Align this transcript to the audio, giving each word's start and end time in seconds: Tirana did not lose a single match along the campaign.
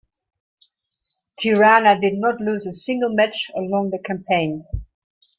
Tirana 1.37 1.99
did 2.01 2.15
not 2.15 2.41
lose 2.41 2.65
a 2.65 2.73
single 2.73 3.13
match 3.13 3.51
along 3.55 3.91
the 3.91 3.99
campaign. 3.99 4.65